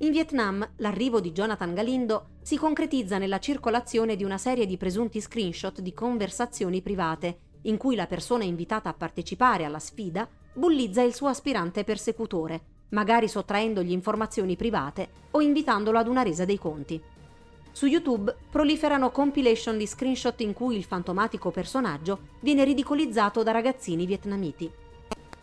In 0.02 0.12
Vietnam 0.12 0.66
l'arrivo 0.78 1.20
di 1.20 1.34
Jonathan 1.34 1.74
Galindo 1.74 2.30
si 2.42 2.56
concretizza 2.56 3.18
nella 3.18 3.40
circolazione 3.40 4.16
di 4.16 4.24
una 4.24 4.38
serie 4.38 4.66
di 4.66 4.78
presunti 4.78 5.20
screenshot 5.20 5.82
di 5.82 5.94
conversazioni 5.94 6.82
private, 6.82 7.40
in 7.64 7.76
cui 7.76 7.98
la 7.98 8.08
persona 8.08 8.46
invitata 8.46 8.88
a 8.88 8.94
partecipare 8.94 9.66
alla 9.66 9.78
sfida 9.78 10.26
bullizza 10.54 11.02
il 11.02 11.14
suo 11.14 11.28
aspirante 11.28 11.84
persecutore, 11.84 12.62
magari 12.92 13.28
sottraendogli 13.28 13.92
informazioni 13.92 14.56
private 14.56 15.10
o 15.32 15.42
invitandolo 15.42 15.98
ad 15.98 16.08
una 16.08 16.22
resa 16.22 16.46
dei 16.46 16.58
conti. 16.58 17.02
Su 17.70 17.86
YouTube 17.86 18.34
proliferano 18.50 19.12
compilation 19.12 19.78
di 19.78 19.86
screenshot 19.86 20.40
in 20.40 20.54
cui 20.54 20.78
il 20.78 20.86
fantomatico 20.86 21.52
personaggio 21.52 22.20
viene 22.40 22.64
ridicolizzato 22.64 23.44
da 23.44 23.52
ragazzini 23.52 24.06
vietnamiti. 24.06 24.72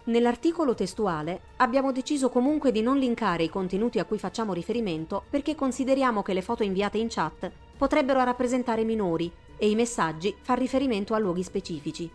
Nell'articolo 0.06 0.74
testuale 0.74 1.40
abbiamo 1.56 1.90
deciso 1.90 2.28
comunque 2.28 2.70
di 2.70 2.80
non 2.80 2.96
linkare 2.96 3.42
i 3.42 3.48
contenuti 3.48 3.98
a 3.98 4.04
cui 4.04 4.18
facciamo 4.18 4.52
riferimento 4.52 5.24
perché 5.28 5.56
consideriamo 5.56 6.22
che 6.22 6.32
le 6.32 6.42
foto 6.42 6.62
inviate 6.62 6.98
in 6.98 7.08
chat 7.10 7.50
potrebbero 7.76 8.22
rappresentare 8.22 8.84
minori 8.84 9.32
e 9.56 9.68
i 9.68 9.74
messaggi 9.74 10.32
far 10.40 10.58
riferimento 10.58 11.14
a 11.14 11.18
luoghi 11.18 11.42
specifici. 11.42 12.08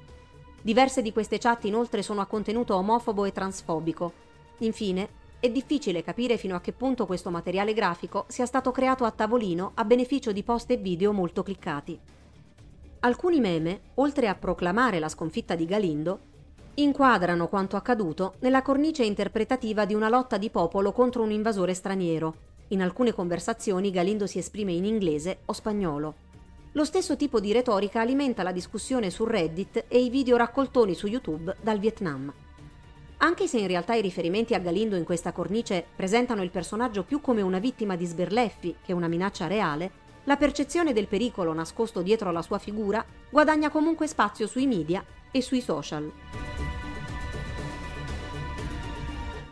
Diverse 0.61 1.01
di 1.01 1.11
queste 1.11 1.37
chat 1.37 1.65
inoltre 1.65 2.01
sono 2.01 2.21
a 2.21 2.27
contenuto 2.27 2.77
omofobo 2.77 3.25
e 3.25 3.33
transfobico. 3.33 4.13
Infine, 4.59 5.19
è 5.41 5.49
difficile 5.49 6.01
capire 6.01 6.37
fino 6.37 6.55
a 6.55 6.61
che 6.61 6.71
punto 6.71 7.05
questo 7.05 7.29
materiale 7.29 7.73
grafico 7.73 8.23
sia 8.29 8.45
stato 8.45 8.71
creato 8.71 9.03
a 9.03 9.11
tavolino 9.11 9.71
a 9.73 9.83
beneficio 9.83 10.31
di 10.31 10.43
post 10.43 10.71
e 10.71 10.77
video 10.77 11.11
molto 11.11 11.43
cliccati. 11.43 11.99
Alcuni 13.01 13.41
meme, 13.41 13.81
oltre 13.95 14.29
a 14.29 14.35
proclamare 14.35 14.99
la 14.99 15.09
sconfitta 15.09 15.55
di 15.55 15.65
Galindo, 15.65 16.29
inquadrano 16.75 17.47
quanto 17.47 17.75
accaduto 17.75 18.35
nella 18.39 18.61
cornice 18.61 19.03
interpretativa 19.03 19.85
di 19.85 19.93
una 19.93 20.09
lotta 20.09 20.37
di 20.37 20.49
popolo 20.49 20.91
contro 20.91 21.23
un 21.23 21.31
invasore 21.31 21.73
straniero. 21.73 22.35
In 22.69 22.81
alcune 22.81 23.13
conversazioni 23.13 23.91
Galindo 23.91 24.25
si 24.25 24.37
esprime 24.37 24.71
in 24.71 24.85
inglese 24.85 25.39
o 25.45 25.53
spagnolo. 25.53 26.15
Lo 26.73 26.85
stesso 26.85 27.17
tipo 27.17 27.41
di 27.41 27.51
retorica 27.51 27.99
alimenta 27.99 28.43
la 28.43 28.53
discussione 28.53 29.09
su 29.09 29.25
Reddit 29.25 29.85
e 29.89 29.99
i 29.99 30.09
video 30.09 30.37
raccoltoni 30.37 30.93
su 30.93 31.07
YouTube 31.07 31.57
dal 31.61 31.79
Vietnam. 31.79 32.33
Anche 33.17 33.47
se 33.47 33.59
in 33.59 33.67
realtà 33.67 33.93
i 33.93 34.01
riferimenti 34.01 34.53
a 34.53 34.59
Galindo 34.59 34.95
in 34.95 35.03
questa 35.03 35.33
cornice 35.33 35.85
presentano 35.95 36.41
il 36.41 36.49
personaggio 36.49 37.03
più 37.03 37.19
come 37.19 37.41
una 37.41 37.59
vittima 37.59 37.97
di 37.97 38.05
sberleffi 38.05 38.77
che 38.81 38.93
una 38.93 39.09
minaccia 39.09 39.47
reale, 39.47 39.91
la 40.23 40.37
percezione 40.37 40.93
del 40.93 41.07
pericolo 41.07 41.51
nascosto 41.51 42.01
dietro 42.01 42.31
la 42.31 42.41
sua 42.41 42.57
figura 42.57 43.03
guadagna 43.29 43.69
comunque 43.69 44.07
spazio 44.07 44.47
sui 44.47 44.67
media 44.67 45.03
e 45.31 45.41
sui 45.41 45.61
social. 45.61 46.11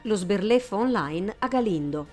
Lo 0.03 0.15
sberleffo 0.15 0.77
online 0.77 1.35
a 1.39 1.47
Galindo. 1.47 2.07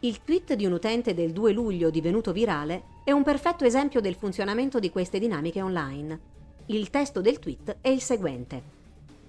Il 0.00 0.22
tweet 0.22 0.54
di 0.54 0.66
un 0.66 0.72
utente 0.72 1.14
del 1.14 1.32
2 1.32 1.52
luglio 1.52 1.88
divenuto 1.88 2.32
virale 2.32 2.82
è 3.04 3.12
un 3.12 3.22
perfetto 3.22 3.64
esempio 3.64 4.00
del 4.00 4.16
funzionamento 4.16 4.78
di 4.78 4.90
queste 4.90 5.18
dinamiche 5.18 5.62
online. 5.62 6.20
Il 6.66 6.90
testo 6.90 7.20
del 7.20 7.38
tweet 7.38 7.78
è 7.80 7.88
il 7.88 8.00
seguente. 8.00 8.62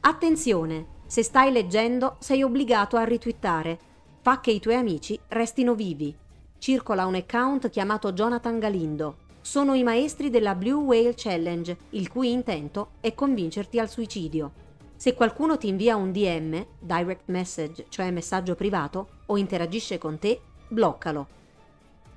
Attenzione, 0.01 0.85
se 1.05 1.23
stai 1.23 1.51
leggendo 1.51 2.15
sei 2.19 2.43
obbligato 2.43 2.97
a 2.97 3.03
ritwittare. 3.03 3.77
Fa 4.21 4.39
che 4.39 4.51
i 4.51 4.59
tuoi 4.59 4.75
amici 4.75 5.19
restino 5.27 5.75
vivi. 5.75 6.15
Circola 6.57 7.05
un 7.05 7.15
account 7.15 7.69
chiamato 7.69 8.11
Jonathan 8.13 8.57
Galindo. 8.57 9.17
Sono 9.45 9.73
i 9.73 9.83
maestri 9.83 10.29
della 10.29 10.55
Blue 10.55 10.85
Whale 10.85 11.15
Challenge, 11.17 11.75
il 11.89 12.07
cui 12.07 12.31
intento 12.31 12.91
è 13.01 13.13
convincerti 13.13 13.77
al 13.77 13.89
suicidio. 13.89 14.51
Se 14.95 15.13
qualcuno 15.15 15.57
ti 15.57 15.67
invia 15.67 15.97
un 15.97 16.13
DM, 16.13 16.65
direct 16.79 17.23
message, 17.25 17.87
cioè 17.89 18.09
messaggio 18.09 18.55
privato, 18.55 19.09
o 19.25 19.35
interagisce 19.35 19.97
con 19.97 20.17
te, 20.17 20.39
bloccalo. 20.69 21.27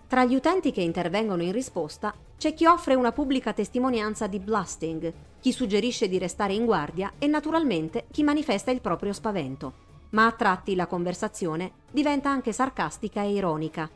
Tra 0.06 0.25
gli 0.25 0.37
utenti 0.37 0.71
che 0.71 0.83
intervengono 0.83 1.42
in 1.42 1.50
risposta 1.50 2.14
c'è 2.38 2.54
chi 2.54 2.64
offre 2.64 2.95
una 2.95 3.11
pubblica 3.11 3.52
testimonianza 3.52 4.28
di 4.28 4.38
blasting, 4.38 5.12
chi 5.40 5.50
suggerisce 5.50 6.09
di 6.09 6.18
restare 6.18 6.52
in 6.52 6.64
guardia 6.64 7.14
e 7.18 7.26
naturalmente 7.26 8.06
chi 8.12 8.23
manifesta 8.23 8.71
il 8.71 8.80
proprio 8.80 9.12
spavento. 9.12 9.73
Ma 10.11 10.26
a 10.26 10.33
tratti 10.33 10.76
la 10.76 10.87
conversazione 10.87 11.73
diventa 11.90 12.30
anche 12.30 12.52
sarcastica 12.52 13.21
e 13.23 13.33
ironica. 13.33 13.90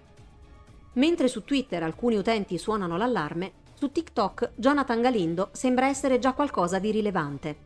Mentre 0.95 1.29
su 1.29 1.45
Twitter 1.45 1.83
alcuni 1.83 2.17
utenti 2.17 2.59
suonano 2.59 2.97
l'allarme, 2.97 3.53
su 3.75 3.91
TikTok 3.91 4.53
Jonathan 4.55 5.01
Galindo 5.01 5.49
sembra 5.53 5.87
essere 5.87 6.19
già 6.19 6.33
qualcosa 6.33 6.79
di 6.79 6.91
rilevante. 6.91 7.57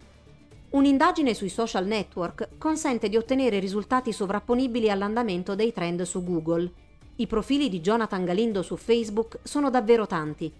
Un'indagine 0.70 1.34
sui 1.34 1.48
social 1.48 1.86
network 1.86 2.58
consente 2.58 3.08
di 3.08 3.16
ottenere 3.16 3.58
risultati 3.58 4.12
sovrapponibili 4.12 4.90
all'andamento 4.90 5.54
dei 5.54 5.72
trend 5.72 6.02
su 6.02 6.24
Google 6.24 6.72
i 7.16 7.28
profili 7.28 7.68
di 7.68 7.80
Jonathan 7.80 8.24
Galindo 8.24 8.62
su 8.62 8.76
Facebook 8.76 9.38
sono 9.44 9.70
davvero 9.70 10.04
tanti. 10.04 10.52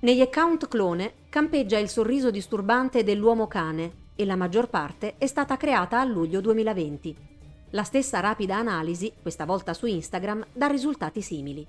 Negli 0.00 0.20
account 0.20 0.68
clone 0.68 1.14
campeggia 1.30 1.78
il 1.78 1.88
sorriso 1.88 2.30
disturbante 2.30 3.02
dell'uomo 3.02 3.46
cane 3.46 4.02
e 4.14 4.26
la 4.26 4.36
maggior 4.36 4.68
parte 4.68 5.14
è 5.16 5.26
stata 5.26 5.56
creata 5.56 5.98
a 5.98 6.04
luglio 6.04 6.42
2020. 6.42 7.16
La 7.70 7.84
stessa 7.84 8.20
rapida 8.20 8.56
analisi, 8.56 9.10
questa 9.22 9.46
volta 9.46 9.72
su 9.72 9.86
Instagram, 9.86 10.44
dà 10.52 10.66
risultati 10.66 11.22
simili. 11.22 11.66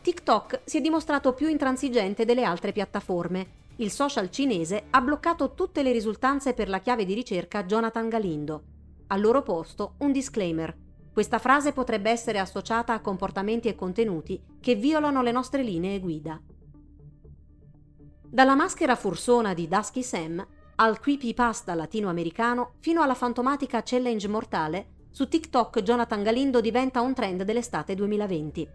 TikTok 0.00 0.60
si 0.64 0.78
è 0.78 0.80
dimostrato 0.80 1.32
più 1.32 1.48
intransigente 1.48 2.24
delle 2.24 2.44
altre 2.44 2.72
piattaforme. 2.72 3.56
Il 3.76 3.90
social 3.90 4.30
cinese 4.30 4.84
ha 4.90 5.00
bloccato 5.00 5.54
tutte 5.54 5.82
le 5.82 5.92
risultanze 5.92 6.54
per 6.54 6.68
la 6.68 6.80
chiave 6.80 7.04
di 7.04 7.14
ricerca 7.14 7.64
Jonathan 7.64 8.08
Galindo. 8.08 8.62
Al 9.08 9.20
loro 9.20 9.42
posto 9.42 9.94
un 9.98 10.12
disclaimer 10.12 10.86
questa 11.18 11.40
frase 11.40 11.72
potrebbe 11.72 12.10
essere 12.10 12.38
associata 12.38 12.92
a 12.92 13.00
comportamenti 13.00 13.66
e 13.66 13.74
contenuti 13.74 14.40
che 14.60 14.76
violano 14.76 15.20
le 15.20 15.32
nostre 15.32 15.64
linee 15.64 15.98
guida. 15.98 16.40
Dalla 18.22 18.54
maschera 18.54 18.94
fursona 18.94 19.52
di 19.52 19.66
Dusky 19.66 20.04
Sam 20.04 20.46
al 20.76 21.00
creepypasta 21.00 21.74
latinoamericano 21.74 22.74
fino 22.78 23.02
alla 23.02 23.14
fantomatica 23.14 23.82
challenge 23.84 24.28
mortale, 24.28 24.86
su 25.10 25.26
TikTok 25.26 25.82
Jonathan 25.82 26.22
Galindo 26.22 26.60
diventa 26.60 27.00
un 27.00 27.14
trend 27.14 27.42
dell'estate 27.42 27.96
2020. 27.96 28.68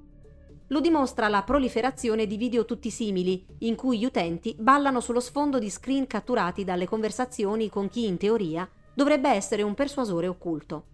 Lo 0.73 0.79
dimostra 0.79 1.27
la 1.27 1.43
proliferazione 1.43 2.25
di 2.25 2.35
video 2.35 2.65
tutti 2.65 2.89
simili, 2.89 3.45
in 3.59 3.75
cui 3.75 3.99
gli 3.99 4.05
utenti 4.05 4.55
ballano 4.57 5.01
sullo 5.01 5.19
sfondo 5.19 5.59
di 5.59 5.69
screen 5.69 6.07
catturati 6.07 6.63
dalle 6.63 6.87
conversazioni 6.87 7.69
con 7.69 7.89
chi 7.89 8.07
in 8.07 8.17
teoria 8.17 8.67
dovrebbe 8.91 9.29
essere 9.29 9.61
un 9.61 9.75
persuasore 9.75 10.25
occulto. 10.25 10.85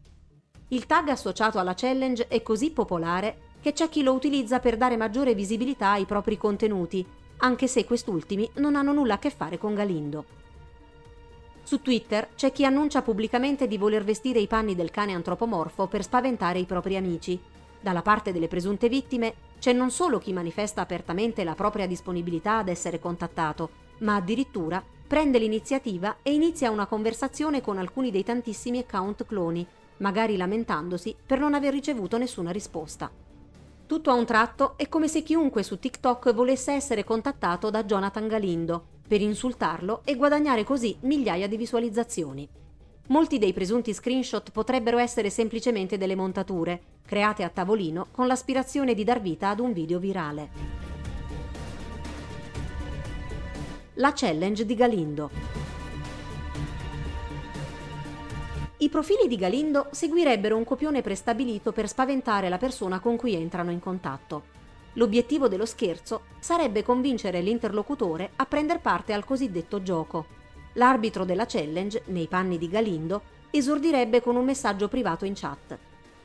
Il 0.68 0.86
tag 0.86 1.08
associato 1.08 1.60
alla 1.60 1.76
challenge 1.76 2.28
è 2.28 2.42
così 2.42 2.72
popolare 2.72 3.54
che 3.62 3.72
c'è 3.72 3.88
chi 3.88 4.04
lo 4.04 4.12
utilizza 4.12 4.60
per 4.60 4.76
dare 4.76 4.98
maggiore 4.98 5.34
visibilità 5.34 5.92
ai 5.92 6.04
propri 6.04 6.36
contenuti, 6.36 7.08
anche 7.38 7.68
se 7.68 7.86
quest'ultimi 7.86 8.50
non 8.56 8.76
hanno 8.76 8.92
nulla 8.92 9.14
a 9.14 9.20
che 9.20 9.30
fare 9.30 9.58
con 9.58 9.76
Galindo. 9.76 10.26
Su 11.64 11.82
Twitter 11.82 12.28
c'è 12.36 12.52
chi 12.52 12.66
annuncia 12.66 13.02
pubblicamente 13.02 13.66
di 13.66 13.78
voler 13.78 14.04
vestire 14.04 14.40
i 14.40 14.48
panni 14.48 14.76
del 14.76 14.92
cane 14.92 15.14
antropomorfo 15.14 15.88
per 15.88 16.04
spaventare 16.04 16.60
i 16.60 16.66
propri 16.66 16.98
amici. 16.98 17.40
Dalla 17.80 18.02
parte 18.02 18.34
delle 18.34 18.50
presunte 18.50 18.90
vittime 18.90 19.48
c'è 19.60 19.74
non 19.74 19.92
solo 19.92 20.18
chi 20.18 20.34
manifesta 20.34 20.82
apertamente 20.82 21.44
la 21.44 21.56
propria 21.56 21.86
disponibilità 21.86 22.58
ad 22.58 22.70
essere 22.70 23.00
contattato, 23.00 23.70
ma 24.00 24.16
addirittura 24.16 24.84
prende 25.08 25.38
l'iniziativa 25.40 26.18
e 26.24 26.34
inizia 26.34 26.72
una 26.72 26.86
conversazione 26.86 27.62
con 27.62 27.78
alcuni 27.78 28.12
dei 28.12 28.24
tantissimi 28.24 28.80
account 28.80 29.26
cloni 29.26 29.68
magari 30.00 30.38
lamentandosi 30.38 31.16
per 31.26 31.40
non 31.40 31.54
aver 31.54 31.74
ricevuto 31.74 32.18
nessuna 32.18 32.52
risposta. 32.52 33.10
Tutto 33.86 34.12
a 34.12 34.14
un 34.14 34.26
tratto 34.26 34.78
è 34.78 34.88
come 34.88 35.08
se 35.08 35.24
chiunque 35.24 35.64
su 35.64 35.80
TikTok 35.80 36.34
volesse 36.34 36.74
essere 36.74 37.04
contattato 37.04 37.70
da 37.70 37.84
Jonathan 37.84 38.28
Galindo 38.28 38.86
per 39.08 39.22
insultarlo 39.22 40.02
e 40.04 40.16
guadagnare 40.16 40.64
così 40.64 40.96
migliaia 41.02 41.48
di 41.48 41.58
visualizzazioni. 41.58 42.48
Molti 43.10 43.40
dei 43.40 43.54
presunti 43.54 43.92
screenshot 43.92 44.52
potrebbero 44.52 45.00
essere 45.00 45.32
semplicemente 45.32 45.98
delle 45.98 46.14
montature, 46.14 46.80
create 47.08 47.44
a 47.44 47.50
tavolino 47.50 48.06
con 48.12 48.28
l'aspirazione 48.28 48.94
di 48.94 49.04
dar 49.04 49.20
vita 49.20 49.50
ad 49.50 49.60
un 49.60 49.74
video 49.74 49.98
virale. 49.98 50.50
La 53.96 54.14
challenge 54.14 54.64
di 54.64 54.76
Galindo. 54.76 55.32
I 58.78 58.90
profili 58.90 59.28
di 59.28 59.38
Galindo 59.38 59.88
seguirebbero 59.90 60.56
un 60.56 60.64
copione 60.64 61.02
prestabilito 61.02 61.72
per 61.72 61.88
spaventare 61.88 62.48
la 62.48 62.60
persona 62.60 63.00
con 63.00 63.16
cui 63.18 63.34
entrano 63.34 63.72
in 63.72 63.80
contatto. 63.80 64.44
L'obiettivo 64.94 65.48
dello 65.48 65.66
scherzo 65.66 66.26
sarebbe 66.38 66.84
convincere 66.84 67.42
l'interlocutore 67.42 68.34
a 68.36 68.46
prendere 68.46 68.78
parte 68.78 69.14
al 69.14 69.26
cosiddetto 69.26 69.82
gioco. 69.82 70.38
L'arbitro 70.74 71.26
della 71.26 71.46
challenge, 71.46 72.04
nei 72.08 72.28
panni 72.28 72.58
di 72.58 72.68
Galindo, 72.68 73.22
esordirebbe 73.52 74.22
con 74.22 74.36
un 74.36 74.46
messaggio 74.46 74.88
privato 74.88 75.26
in 75.26 75.34
chat. 75.36 75.78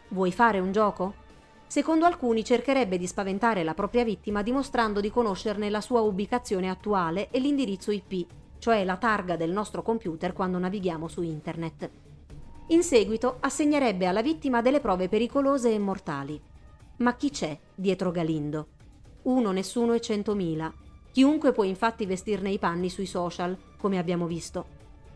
Vuoi 0.09 0.33
fare 0.33 0.59
un 0.59 0.73
gioco? 0.73 1.23
Secondo 1.67 2.05
alcuni 2.05 2.45
cercherebbe 2.45 2.99
di 2.99 3.07
spaventare 3.07 3.65
la 3.65 3.75
propria 3.75 4.05
vittima 4.05 4.43
dimostrando 4.43 5.01
di 5.01 5.11
conoscerne 5.11 5.71
la 5.71 5.81
sua 5.81 6.03
ubicazione 6.03 6.69
attuale 6.69 7.31
e 7.31 7.41
l'indirizzo 7.41 7.91
IP, 7.91 8.27
cioè 8.59 8.85
la 8.85 8.97
targa 8.97 9.37
del 9.37 9.51
nostro 9.51 9.83
computer 9.83 10.33
quando 10.33 10.59
navighiamo 10.59 11.09
su 11.09 11.23
internet. 11.23 11.91
In 12.69 12.83
seguito 12.83 13.39
assegnerebbe 13.41 14.07
alla 14.07 14.23
vittima 14.23 14.63
delle 14.63 14.81
prove 14.81 15.09
pericolose 15.09 15.73
e 15.73 15.79
mortali. 15.79 16.41
Ma 16.99 17.15
chi 17.17 17.31
c'è 17.31 17.59
dietro 17.75 18.11
Galindo? 18.11 18.69
Uno, 19.23 19.51
nessuno 19.51 19.95
e 19.95 20.01
centomila. 20.01 20.73
Chiunque 21.15 21.53
può 21.53 21.63
infatti 21.63 22.07
vestirne 22.07 22.51
i 22.51 22.59
panni 22.59 22.91
sui 22.91 23.07
social, 23.07 23.57
come 23.77 23.99
abbiamo 23.99 24.27
visto. 24.27 24.67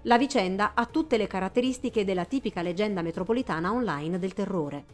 La 0.03 0.17
vicenda 0.17 0.75
ha 0.75 0.87
tutte 0.87 1.17
le 1.17 1.27
caratteristiche 1.27 2.05
della 2.05 2.25
tipica 2.25 2.63
leggenda 2.63 3.03
metropolitana 3.03 3.73
online 3.73 4.21
del 4.21 4.33
terrore. 4.33 4.85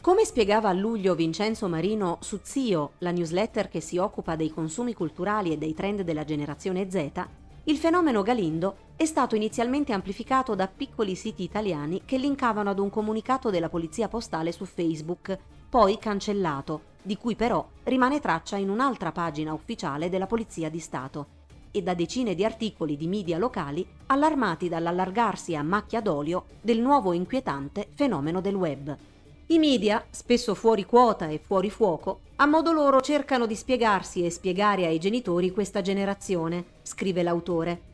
Come 0.00 0.24
spiegava 0.24 0.70
a 0.70 0.72
luglio 0.72 1.14
Vincenzo 1.14 1.68
Marino 1.68 2.18
su 2.20 2.40
Zio, 2.42 2.94
la 2.98 3.12
newsletter 3.12 3.68
che 3.68 3.78
si 3.78 3.96
occupa 3.96 4.34
dei 4.34 4.50
consumi 4.50 4.92
culturali 4.92 5.52
e 5.52 5.56
dei 5.56 5.72
trend 5.72 6.00
della 6.00 6.24
generazione 6.24 6.90
Z, 6.90 7.10
il 7.66 7.76
fenomeno 7.76 8.22
Galindo 8.22 8.76
è 8.96 9.04
stato 9.04 9.36
inizialmente 9.36 9.92
amplificato 9.92 10.56
da 10.56 10.66
piccoli 10.66 11.14
siti 11.14 11.44
italiani 11.44 12.02
che 12.04 12.18
linkavano 12.18 12.70
ad 12.70 12.80
un 12.80 12.90
comunicato 12.90 13.50
della 13.50 13.68
polizia 13.68 14.08
postale 14.08 14.50
su 14.50 14.64
Facebook, 14.64 15.38
poi 15.70 15.96
cancellato, 15.96 16.93
di 17.04 17.16
cui 17.16 17.36
però 17.36 17.64
rimane 17.84 18.18
traccia 18.18 18.56
in 18.56 18.70
un'altra 18.70 19.12
pagina 19.12 19.52
ufficiale 19.52 20.08
della 20.08 20.26
Polizia 20.26 20.70
di 20.70 20.80
Stato, 20.80 21.26
e 21.70 21.82
da 21.82 21.94
decine 21.94 22.36
di 22.36 22.44
articoli 22.44 22.96
di 22.96 23.08
media 23.08 23.36
locali 23.36 23.84
allarmati 24.06 24.68
dall'allargarsi 24.68 25.56
a 25.56 25.62
macchia 25.64 26.00
d'olio 26.00 26.44
del 26.60 26.80
nuovo 26.80 27.12
inquietante 27.12 27.88
fenomeno 27.94 28.40
del 28.40 28.54
web. 28.54 28.96
I 29.46 29.58
media, 29.58 30.04
spesso 30.08 30.54
fuori 30.54 30.86
quota 30.86 31.26
e 31.26 31.40
fuori 31.44 31.70
fuoco, 31.70 32.20
a 32.36 32.46
modo 32.46 32.70
loro 32.70 33.00
cercano 33.00 33.46
di 33.46 33.56
spiegarsi 33.56 34.24
e 34.24 34.30
spiegare 34.30 34.86
ai 34.86 34.98
genitori 34.98 35.50
questa 35.50 35.82
generazione, 35.82 36.64
scrive 36.82 37.24
l'autore. 37.24 37.93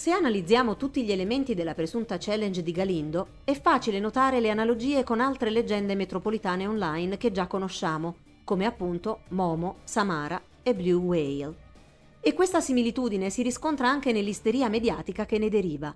Se 0.00 0.12
analizziamo 0.12 0.78
tutti 0.78 1.04
gli 1.04 1.12
elementi 1.12 1.54
della 1.54 1.74
presunta 1.74 2.16
challenge 2.18 2.62
di 2.62 2.72
Galindo, 2.72 3.40
è 3.44 3.52
facile 3.52 4.00
notare 4.00 4.40
le 4.40 4.48
analogie 4.48 5.04
con 5.04 5.20
altre 5.20 5.50
leggende 5.50 5.94
metropolitane 5.94 6.66
online 6.66 7.18
che 7.18 7.30
già 7.30 7.46
conosciamo, 7.46 8.16
come 8.42 8.64
appunto 8.64 9.24
Momo, 9.28 9.80
Samara 9.84 10.40
e 10.62 10.74
Blue 10.74 10.94
Whale. 10.94 11.54
E 12.18 12.32
questa 12.32 12.62
similitudine 12.62 13.28
si 13.28 13.42
riscontra 13.42 13.90
anche 13.90 14.10
nell'isteria 14.10 14.70
mediatica 14.70 15.26
che 15.26 15.36
ne 15.36 15.50
deriva. 15.50 15.94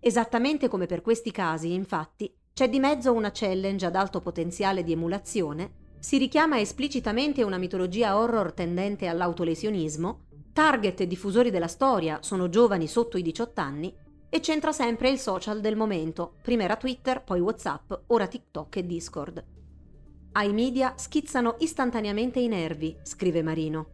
Esattamente 0.00 0.66
come 0.66 0.86
per 0.86 1.00
questi 1.00 1.30
casi, 1.30 1.72
infatti, 1.72 2.28
c'è 2.52 2.68
di 2.68 2.80
mezzo 2.80 3.12
una 3.12 3.30
challenge 3.32 3.86
ad 3.86 3.94
alto 3.94 4.18
potenziale 4.18 4.82
di 4.82 4.90
emulazione, 4.90 5.84
si 6.00 6.18
richiama 6.18 6.58
esplicitamente 6.58 7.44
una 7.44 7.58
mitologia 7.58 8.18
horror 8.18 8.52
tendente 8.52 9.06
all'autolesionismo, 9.06 10.25
target 10.56 11.02
e 11.02 11.06
diffusori 11.06 11.50
della 11.50 11.68
storia 11.68 12.20
sono 12.22 12.48
giovani 12.48 12.86
sotto 12.86 13.18
i 13.18 13.22
18 13.22 13.60
anni 13.60 13.94
e 14.30 14.40
c'entra 14.40 14.72
sempre 14.72 15.10
il 15.10 15.18
social 15.18 15.60
del 15.60 15.76
momento, 15.76 16.36
prima 16.40 16.62
era 16.62 16.76
Twitter, 16.76 17.22
poi 17.22 17.40
Whatsapp, 17.40 17.92
ora 18.06 18.26
TikTok 18.26 18.76
e 18.76 18.86
Discord. 18.86 19.44
Ai 20.32 20.54
media 20.54 20.94
schizzano 20.96 21.56
istantaneamente 21.58 22.40
i 22.40 22.48
nervi, 22.48 22.96
scrive 23.02 23.42
Marino. 23.42 23.88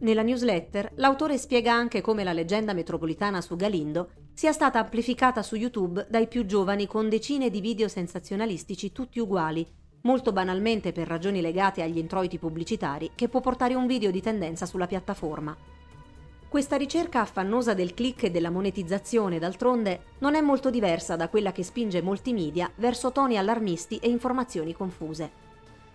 Nella 0.00 0.22
newsletter 0.22 0.92
l'autore 0.94 1.36
spiega 1.36 1.74
anche 1.74 2.00
come 2.00 2.24
la 2.24 2.32
leggenda 2.32 2.72
metropolitana 2.72 3.42
su 3.42 3.54
Galindo 3.54 4.12
sia 4.32 4.52
stata 4.52 4.78
amplificata 4.78 5.42
su 5.42 5.54
YouTube 5.54 6.06
dai 6.08 6.28
più 6.28 6.46
giovani 6.46 6.86
con 6.86 7.10
decine 7.10 7.50
di 7.50 7.60
video 7.60 7.88
sensazionalistici 7.88 8.90
tutti 8.90 9.18
uguali, 9.18 9.66
molto 10.04 10.32
banalmente 10.32 10.92
per 10.92 11.08
ragioni 11.08 11.42
legate 11.42 11.82
agli 11.82 11.98
introiti 11.98 12.38
pubblicitari 12.38 13.10
che 13.14 13.28
può 13.28 13.40
portare 13.40 13.74
un 13.74 13.86
video 13.86 14.10
di 14.10 14.22
tendenza 14.22 14.64
sulla 14.64 14.86
piattaforma. 14.86 15.75
Questa 16.56 16.76
ricerca 16.76 17.20
affannosa 17.20 17.74
del 17.74 17.92
click 17.92 18.22
e 18.22 18.30
della 18.30 18.48
monetizzazione, 18.48 19.38
d'altronde, 19.38 20.04
non 20.20 20.34
è 20.34 20.40
molto 20.40 20.70
diversa 20.70 21.14
da 21.14 21.28
quella 21.28 21.52
che 21.52 21.62
spinge 21.62 22.00
molti 22.00 22.32
media 22.32 22.72
verso 22.76 23.12
toni 23.12 23.36
allarmisti 23.36 23.98
e 23.98 24.08
informazioni 24.08 24.72
confuse. 24.72 25.30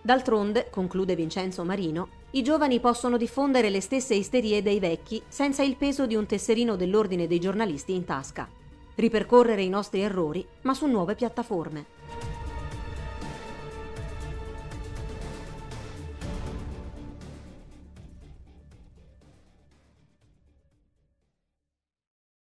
D'altronde, 0.03 0.67
conclude 0.69 1.15
Vincenzo 1.15 1.63
Marino, 1.63 2.09
i 2.33 2.43
giovani 2.43 2.79
possono 2.79 3.17
diffondere 3.17 3.71
le 3.71 3.81
stesse 3.81 4.13
isterie 4.13 4.61
dei 4.61 4.79
vecchi 4.79 5.19
senza 5.27 5.63
il 5.63 5.77
peso 5.77 6.05
di 6.05 6.13
un 6.13 6.27
tesserino 6.27 6.75
dell'ordine 6.75 7.25
dei 7.25 7.39
giornalisti 7.39 7.95
in 7.95 8.05
tasca. 8.05 8.47
Ripercorrere 8.93 9.63
i 9.63 9.69
nostri 9.69 10.01
errori, 10.01 10.45
ma 10.61 10.75
su 10.75 10.85
nuove 10.85 11.15
piattaforme. 11.15 12.00